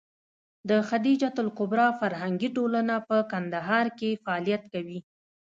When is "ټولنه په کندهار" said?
2.57-3.87